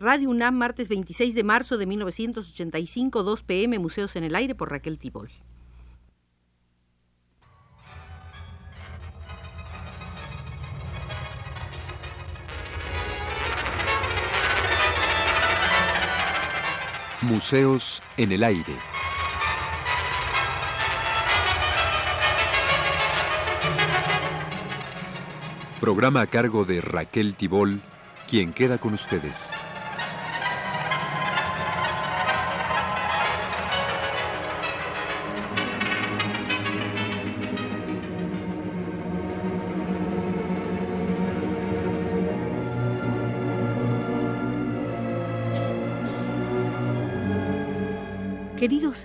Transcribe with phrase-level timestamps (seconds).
[0.00, 4.70] Radio UNAM, martes 26 de marzo de 1985, 2 pm, Museos en el Aire por
[4.70, 5.28] Raquel Tibol.
[17.22, 18.78] Museos en el Aire.
[25.80, 27.82] Programa a cargo de Raquel Tibol,
[28.28, 29.52] quien queda con ustedes.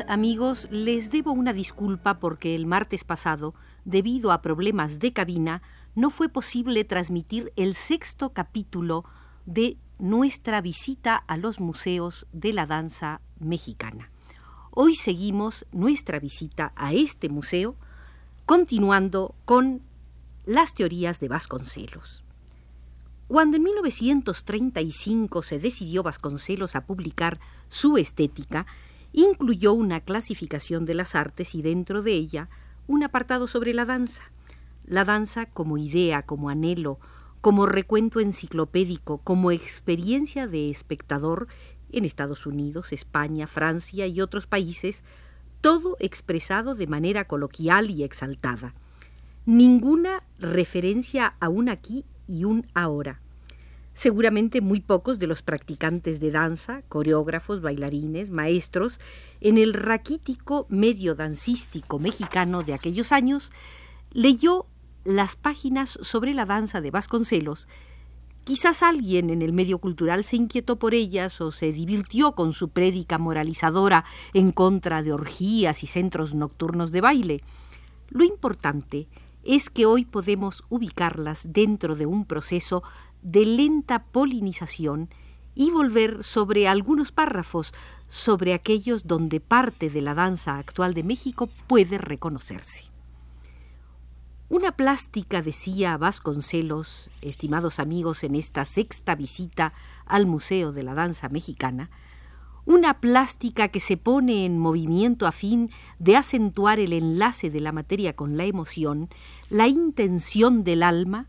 [0.07, 3.53] Amigos, les debo una disculpa porque el martes pasado,
[3.85, 5.61] debido a problemas de cabina,
[5.95, 9.03] no fue posible transmitir el sexto capítulo
[9.45, 14.09] de nuestra visita a los museos de la danza mexicana.
[14.71, 17.75] Hoy seguimos nuestra visita a este museo,
[18.45, 19.81] continuando con
[20.45, 22.23] las teorías de Vasconcelos.
[23.27, 28.65] Cuando en 1935 se decidió Vasconcelos a publicar su estética,
[29.13, 32.49] incluyó una clasificación de las artes y dentro de ella
[32.87, 34.23] un apartado sobre la danza.
[34.85, 36.99] La danza como idea, como anhelo,
[37.39, 41.47] como recuento enciclopédico, como experiencia de espectador
[41.91, 45.03] en Estados Unidos, España, Francia y otros países,
[45.61, 48.73] todo expresado de manera coloquial y exaltada.
[49.45, 53.22] Ninguna referencia a un aquí y un ahora.
[53.93, 58.99] Seguramente muy pocos de los practicantes de danza, coreógrafos, bailarines, maestros,
[59.39, 63.51] en el raquítico medio dancístico mexicano de aquellos años,
[64.11, 64.65] leyó
[65.03, 67.67] las páginas sobre la danza de Vasconcelos.
[68.43, 72.69] Quizás alguien en el medio cultural se inquietó por ellas o se divirtió con su
[72.69, 77.41] prédica moralizadora en contra de orgías y centros nocturnos de baile.
[78.09, 79.07] Lo importante
[79.43, 82.83] es que hoy podemos ubicarlas dentro de un proceso
[83.23, 85.09] de lenta polinización
[85.55, 87.73] y volver sobre algunos párrafos
[88.09, 92.83] sobre aquellos donde parte de la danza actual de México puede reconocerse.
[94.49, 99.73] Una plástica, decía Vasconcelos, estimados amigos, en esta sexta visita
[100.05, 101.89] al Museo de la Danza Mexicana,
[102.65, 107.71] una plástica que se pone en movimiento a fin de acentuar el enlace de la
[107.71, 109.09] materia con la emoción,
[109.49, 111.27] la intención del alma,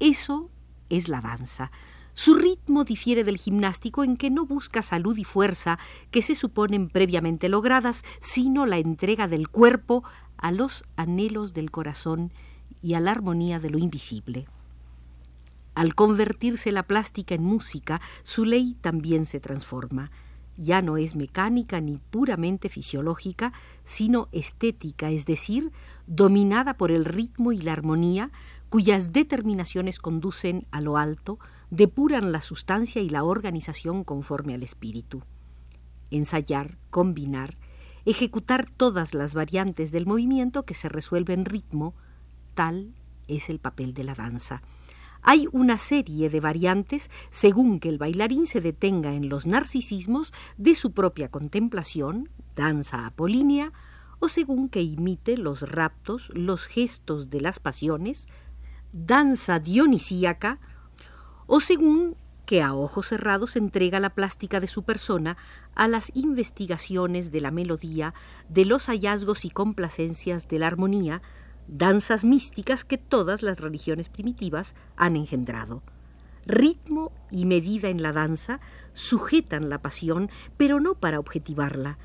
[0.00, 0.50] eso
[0.96, 1.70] es la danza.
[2.14, 5.78] Su ritmo difiere del gimnástico en que no busca salud y fuerza
[6.10, 10.04] que se suponen previamente logradas, sino la entrega del cuerpo
[10.36, 12.32] a los anhelos del corazón
[12.82, 14.46] y a la armonía de lo invisible.
[15.74, 20.10] Al convertirse la plástica en música, su ley también se transforma.
[20.58, 23.54] Ya no es mecánica ni puramente fisiológica,
[23.84, 25.72] sino estética, es decir,
[26.06, 28.30] dominada por el ritmo y la armonía,
[28.72, 31.38] cuyas determinaciones conducen a lo alto,
[31.68, 35.22] depuran la sustancia y la organización conforme al espíritu.
[36.10, 37.58] Ensayar, combinar,
[38.06, 41.94] ejecutar todas las variantes del movimiento que se resuelve en ritmo,
[42.54, 42.94] tal
[43.28, 44.62] es el papel de la danza.
[45.20, 50.74] Hay una serie de variantes según que el bailarín se detenga en los narcisismos de
[50.74, 53.70] su propia contemplación, danza apolínea,
[54.18, 58.28] o según que imite los raptos, los gestos de las pasiones,
[58.92, 60.58] danza dionisíaca,
[61.46, 62.16] o según
[62.46, 65.36] que a ojos cerrados entrega la plástica de su persona
[65.74, 68.14] a las investigaciones de la melodía,
[68.48, 71.22] de los hallazgos y complacencias de la armonía,
[71.68, 75.82] danzas místicas que todas las religiones primitivas han engendrado.
[76.44, 78.60] Ritmo y medida en la danza
[78.94, 81.98] sujetan la pasión, pero no para objetivarla.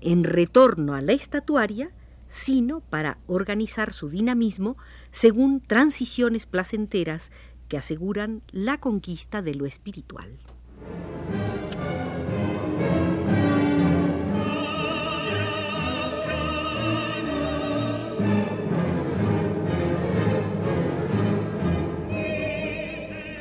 [0.00, 1.90] En retorno a la estatuaria,
[2.28, 4.76] sino para organizar su dinamismo
[5.10, 7.32] según transiciones placenteras
[7.68, 10.38] que aseguran la conquista de lo espiritual.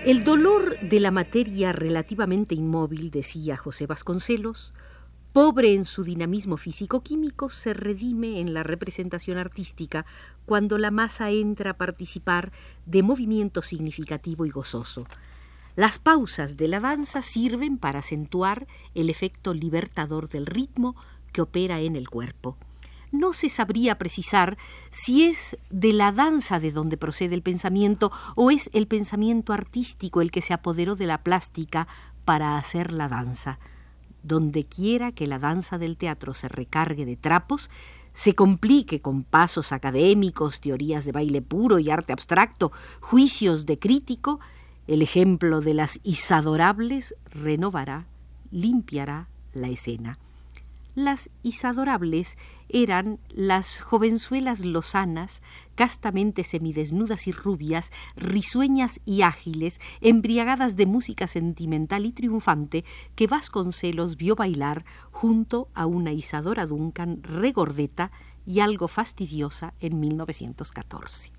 [0.07, 4.74] El dolor de la materia relativamente inmóvil, decía José Vasconcelos,
[5.38, 10.04] pobre en su dinamismo físico-químico, se redime en la representación artística
[10.48, 12.51] cuando la masa entra a participar
[12.88, 15.06] de movimiento significativo y gozoso.
[15.75, 20.95] Las pausas de la danza sirven para acentuar el efecto libertador del ritmo
[21.31, 22.57] que opera en el cuerpo.
[23.12, 24.57] no se sabría precisar
[24.89, 30.22] si es de la danza de donde procede el pensamiento o es el pensamiento artístico
[30.22, 31.88] el que se apoderó de la plástica
[32.25, 33.60] para hacer la danza.
[34.27, 37.69] Donde quiera que la danza del teatro se recargue de trapos,
[38.13, 44.41] se complique con pasos académicos, teorías de baile puro y arte abstracto, juicios de crítico,
[44.85, 48.06] el ejemplo de las isadorables renovará,
[48.51, 50.18] limpiará la escena.
[50.98, 52.40] Las isadorables
[52.70, 55.44] eran las jovenzuelas lozanas,
[55.76, 62.84] castamente semidesnudas y rubias, risueñas y ágiles, embriagadas de música sentimental y triunfante,
[63.14, 68.12] que Vasconcelos vio bailar junto a una Isadora Duncan regordeta
[68.48, 71.37] y algo fastidiosa en 1914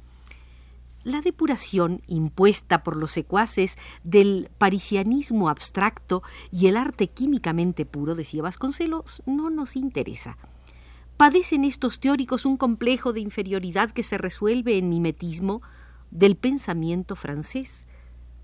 [1.08, 6.22] la depuración impuesta por los secuaces del parisianismo abstracto
[6.52, 10.36] y el arte químicamente puro, decía Vasconcelos, no nos interesa.
[11.16, 15.62] Padecen estos teóricos un complejo de inferioridad que se resuelve en mimetismo
[16.10, 17.86] del pensamiento francés.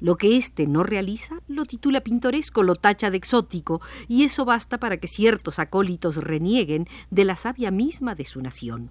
[0.01, 4.79] Lo que éste no realiza lo titula pintoresco, lo tacha de exótico, y eso basta
[4.79, 8.91] para que ciertos acólitos renieguen de la savia misma de su nación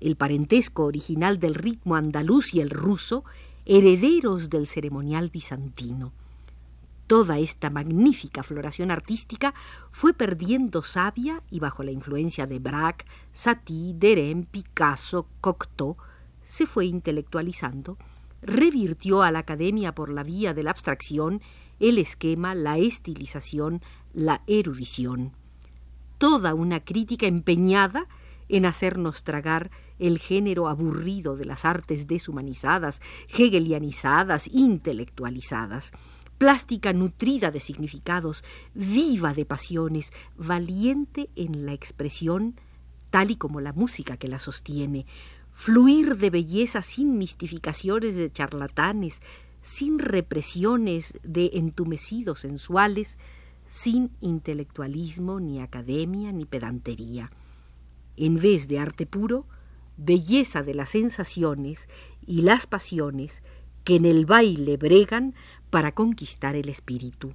[0.00, 3.24] el parentesco original del ritmo andaluz y el ruso,
[3.66, 6.12] herederos del ceremonial bizantino.
[7.06, 9.54] Toda esta magnífica floración artística
[9.90, 15.96] fue perdiendo savia y bajo la influencia de Braque, Satie, Derain, Picasso, Cocteau,
[16.44, 17.96] se fue intelectualizando,
[18.42, 21.40] revirtió a la academia por la vía de la abstracción
[21.80, 23.80] el esquema, la estilización,
[24.12, 25.32] la erudición.
[26.18, 28.06] Toda una crítica empeñada
[28.48, 35.92] en hacernos tragar el género aburrido de las artes deshumanizadas, hegelianizadas, intelectualizadas,
[36.38, 42.54] plástica nutrida de significados, viva de pasiones, valiente en la expresión,
[43.10, 45.06] tal y como la música que la sostiene,
[45.52, 49.20] fluir de belleza sin mistificaciones de charlatanes,
[49.62, 53.18] sin represiones de entumecidos sensuales,
[53.66, 57.30] sin intelectualismo, ni academia, ni pedantería.
[58.16, 59.46] En vez de arte puro,
[59.98, 61.88] belleza de las sensaciones
[62.24, 63.42] y las pasiones
[63.84, 65.34] que en el baile bregan
[65.70, 67.34] para conquistar el espíritu.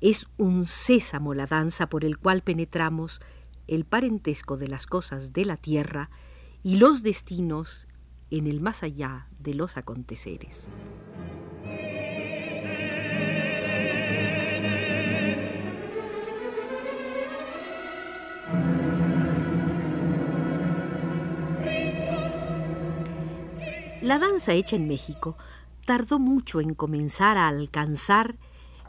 [0.00, 3.20] Es un sésamo la danza por el cual penetramos
[3.66, 6.10] el parentesco de las cosas de la tierra
[6.62, 7.88] y los destinos
[8.30, 10.70] en el más allá de los aconteceres.
[24.00, 25.36] La danza hecha en México
[25.84, 28.36] tardó mucho en comenzar a alcanzar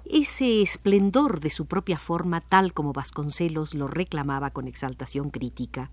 [0.06, 5.90] ese esplendor de su propia forma tal como Vasconcelos lo reclamaba con exaltación crítica.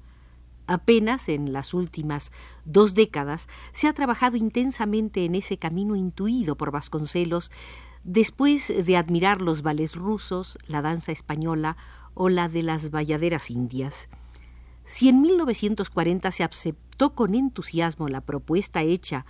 [0.67, 2.31] Apenas en las últimas
[2.67, 7.51] dos décadas se ha trabajado intensamente en ese camino intuido por Vasconcelos
[8.05, 11.79] después de admirar los ballets rusos, la danza española
[12.13, 14.09] o la de las bayaderas indias.
[14.89, 19.27] Si en 1940 se aceptó con entusiasmo la propuesta hecha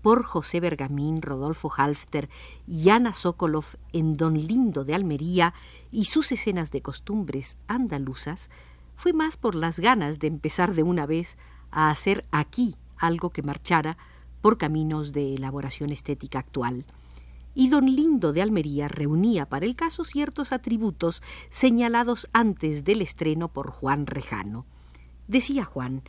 [0.00, 2.30] por José Bergamín, Rodolfo Halfter
[2.66, 5.52] y Ana Sokolov en Don Lindo de Almería
[5.92, 8.48] y sus escenas de costumbres andaluzas,
[8.96, 11.36] fue más por las ganas de empezar de una vez
[11.70, 13.98] a hacer aquí algo que marchara
[14.40, 16.86] por caminos de elaboración estética actual.
[17.54, 23.48] Y don Lindo de Almería reunía para el caso ciertos atributos señalados antes del estreno
[23.48, 24.64] por Juan Rejano.
[25.26, 26.02] Decía Juan,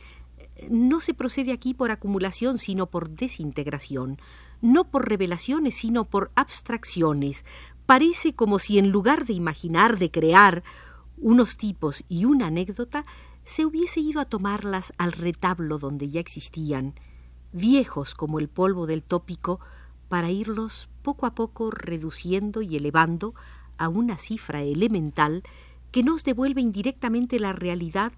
[0.70, 4.18] no se procede aquí por acumulación, sino por desintegración,
[4.62, 7.44] no por revelaciones, sino por abstracciones.
[7.84, 10.64] Parece como si en lugar de imaginar, de crear
[11.18, 13.06] unos tipos y una anécdota,
[13.44, 16.94] se hubiese ido a tomarlas al retablo donde ya existían,
[17.52, 19.60] viejos como el polvo del tópico,
[20.08, 23.34] para irlos poco a poco reduciendo y elevando
[23.78, 25.42] a una cifra elemental
[25.90, 28.12] que nos devuelve indirectamente la realidad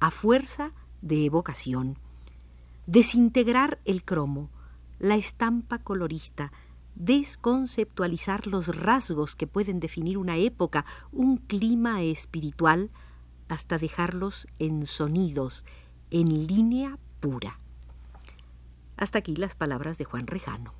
[0.00, 1.98] a fuerza de evocación.
[2.86, 4.50] Desintegrar el cromo,
[4.98, 6.52] la estampa colorista,
[6.94, 12.90] desconceptualizar los rasgos que pueden definir una época, un clima espiritual,
[13.48, 15.64] hasta dejarlos en sonidos,
[16.10, 17.60] en línea pura.
[18.96, 20.74] Hasta aquí las palabras de Juan Rejano.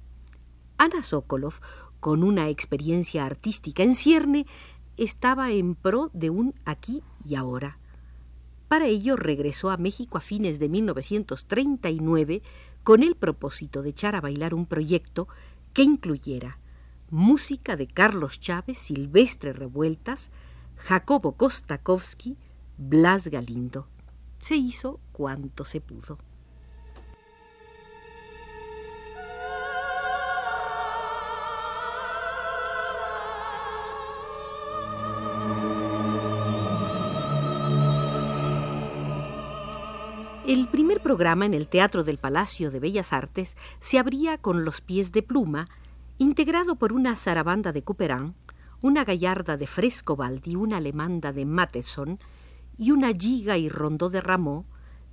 [0.79, 1.55] Ana Sokolov,
[2.01, 4.47] con una experiencia artística en cierne,
[4.97, 7.80] estaba en pro de un aquí y ahora.
[8.71, 12.41] Para ello regresó a México a fines de 1939
[12.85, 15.27] con el propósito de echar a bailar un proyecto
[15.73, 16.61] que incluyera
[17.11, 20.31] música de Carlos Chávez, Silvestre Revueltas,
[20.77, 22.37] Jacobo Kostakowski,
[22.79, 23.89] Blas Galindo.
[24.39, 26.19] Se hizo cuanto se pudo.
[41.21, 45.23] Programa en el Teatro del Palacio de Bellas Artes se abría con Los pies de
[45.23, 45.69] pluma,
[46.17, 48.35] integrado por una zarabanda de Couperin,
[48.81, 52.19] una gallarda de Frescobaldi, una alemanda de Matheson
[52.79, 54.65] y una giga y rondó de Rameau,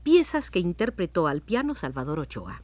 [0.03, 2.63] piezas que interpretó al piano Salvador Ochoa.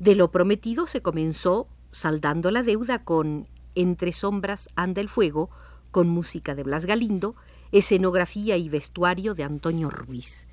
[0.00, 5.50] De lo prometido se comenzó saldando la deuda con Entre sombras anda el fuego,
[5.92, 7.36] con música de Blas Galindo,
[7.70, 10.48] escenografía y vestuario de Antonio Ruiz.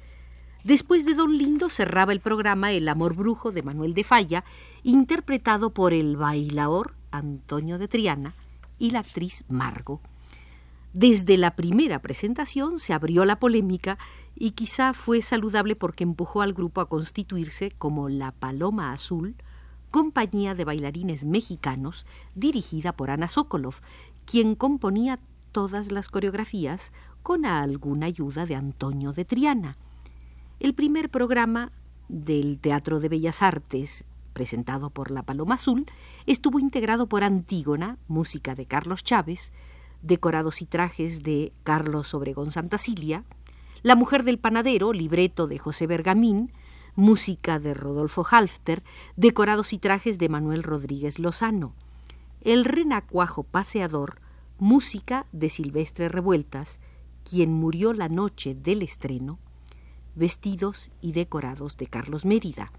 [0.68, 4.44] Después de Don Lindo cerraba el programa El amor brujo de Manuel de Falla,
[4.84, 8.36] interpretado por el bailaor Antonio de Triana
[8.78, 10.02] y la actriz Margo.
[10.92, 13.98] Desde la primera presentación se abrió la polémica
[14.36, 19.36] y quizá fue saludable porque empujó al grupo a constituirse como la Paloma Azul,
[19.90, 22.06] compañía de bailarines mexicanos
[22.36, 23.76] dirigida por Ana Sokolov,
[24.26, 25.18] quien componía
[25.54, 26.92] todas las coreografías
[27.24, 29.78] con alguna ayuda de Antonio de Triana.
[30.60, 31.72] El primer programa
[32.10, 35.86] del Teatro de Bellas Artes, presentado por La Paloma Azul,
[36.26, 39.54] estuvo integrado por Antígona, música de Carlos Chávez,
[40.02, 43.24] decorados y trajes de Carlos Obregón Santacilia,
[43.84, 46.52] La Mujer del Panadero, libreto de José Bergamín,
[46.96, 48.82] música de Rodolfo Halfter,
[49.16, 51.76] decorados y trajes de Manuel Rodríguez Lozano,
[52.42, 54.22] El Renacuajo Paseador,
[54.58, 56.80] música de Silvestre Revueltas,
[57.30, 59.38] quien murió la noche del estreno,
[60.18, 62.72] vestidos y decorados de Carlos Mérida.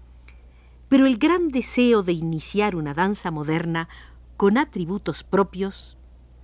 [0.87, 3.89] Pero el gran deseo de iniciar una danza moderna
[4.37, 5.97] con atributos propios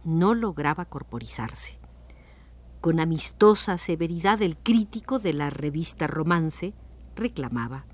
[0.03, 1.79] no lograba corporizarse.
[2.81, 6.73] Con amistosa severidad el crítico de la revista Romance
[7.15, 7.85] reclamaba.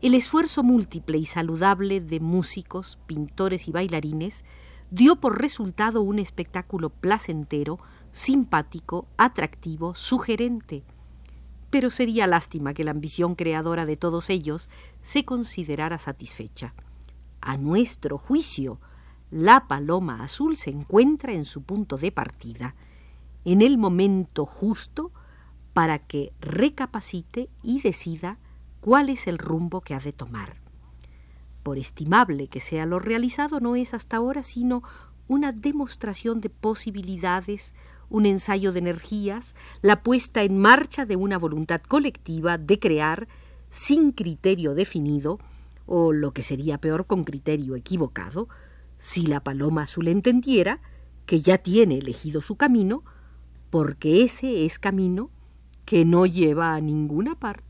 [0.00, 4.44] El esfuerzo múltiple y saludable de músicos, pintores y bailarines
[4.90, 7.78] dio por resultado un espectáculo placentero,
[8.12, 10.84] simpático, atractivo, sugerente,
[11.70, 14.68] pero sería lástima que la ambición creadora de todos ellos
[15.02, 16.74] se considerara satisfecha.
[17.40, 18.80] A nuestro juicio,
[19.30, 22.74] la paloma azul se encuentra en su punto de partida,
[23.44, 25.12] en el momento justo
[25.72, 28.38] para que recapacite y decida
[28.80, 30.56] cuál es el rumbo que ha de tomar.
[31.62, 34.82] Por estimable que sea lo realizado, no es hasta ahora sino
[35.28, 37.74] una demostración de posibilidades,
[38.10, 43.28] un ensayo de energías, la puesta en marcha de una voluntad colectiva de crear,
[43.70, 45.38] sin criterio definido,
[45.86, 48.48] o lo que sería peor con criterio equivocado,
[48.96, 50.80] si la paloma azul entendiera
[51.26, 53.04] que ya tiene elegido su camino,
[53.70, 55.30] porque ese es camino
[55.84, 57.67] que no lleva a ninguna parte.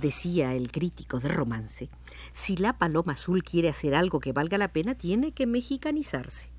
[0.00, 1.88] Decía el crítico de romance,
[2.32, 6.50] si la paloma azul quiere hacer algo que valga la pena, tiene que mexicanizarse.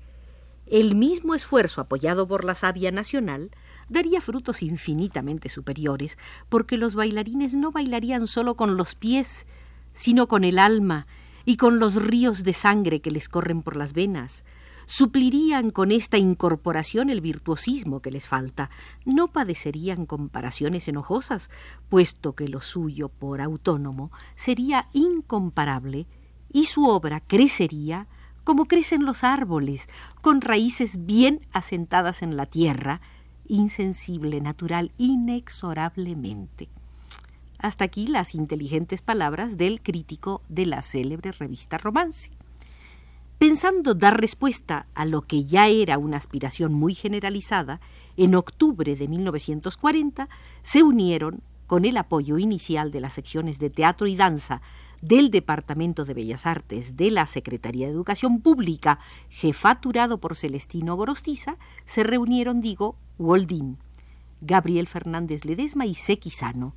[0.66, 3.50] El mismo esfuerzo apoyado por la savia nacional
[3.88, 9.46] daría frutos infinitamente superiores, porque los bailarines no bailarían solo con los pies,
[9.94, 11.06] sino con el alma
[11.44, 14.44] y con los ríos de sangre que les corren por las venas,
[14.86, 18.70] suplirían con esta incorporación el virtuosismo que les falta,
[19.04, 21.50] no padecerían comparaciones enojosas,
[21.88, 26.06] puesto que lo suyo por autónomo sería incomparable
[26.52, 28.06] y su obra crecería
[28.44, 29.88] como crecen los árboles,
[30.20, 33.00] con raíces bien asentadas en la tierra,
[33.46, 36.68] insensible, natural, inexorablemente.
[37.58, 42.30] Hasta aquí las inteligentes palabras del crítico de la célebre revista Romance.
[43.42, 47.80] Pensando dar respuesta a lo que ya era una aspiración muy generalizada,
[48.16, 50.28] en octubre de 1940
[50.62, 54.62] se unieron, con el apoyo inicial de las secciones de teatro y danza
[55.00, 61.56] del Departamento de Bellas Artes de la Secretaría de Educación Pública, jefaturado por Celestino Gorostiza,
[61.84, 63.78] se reunieron, digo, Woldín,
[64.40, 66.76] Gabriel Fernández Ledesma y Sequisano.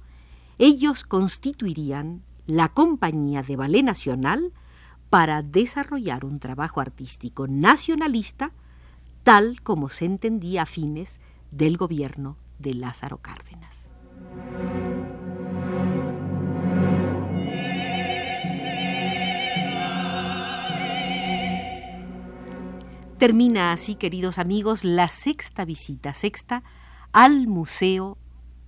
[0.57, 4.51] Ellos constituirían la Compañía de Ballet Nacional,
[5.15, 8.51] para desarrollar un trabajo artístico nacionalista
[9.23, 13.89] tal como se entendía a fines del gobierno de Lázaro Cárdenas.
[23.17, 26.61] Termina así, queridos amigos, la sexta visita, sexta,
[27.13, 28.17] al Museo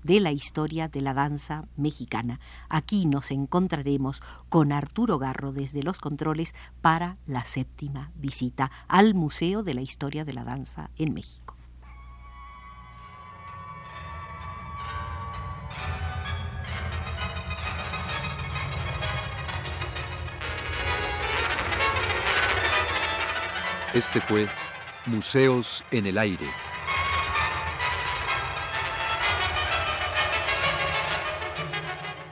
[0.07, 2.39] de la historia de la danza mexicana.
[2.69, 9.63] Aquí nos encontraremos con Arturo Garro desde los controles para la séptima visita al Museo
[9.63, 11.55] de la Historia de la Danza en México.
[23.93, 24.47] Este fue
[25.05, 26.66] Museos en el Aire.